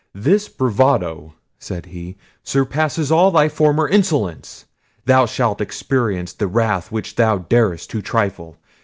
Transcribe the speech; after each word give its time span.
"This 0.15 0.49
bravado," 0.49 1.35
said 1.59 1.85
he, 1.85 2.17
"surpasses 2.43 3.11
all 3.11 3.29
thy 3.29 3.47
former 3.47 3.87
insolence. 3.87 4.65
Thou 5.05 5.27
shalt 5.27 5.61
experience 5.61 6.33
the 6.33 6.47
wrath 6.47 6.85
with 6.85 6.91
which 7.03 7.15
thou 7.17 7.37
darest 7.37 7.91
to 7.91 8.01
trifle. 8.01 8.57